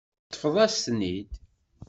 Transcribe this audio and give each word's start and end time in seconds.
Teṭṭfeḍ-as-tent-id. 0.31 1.29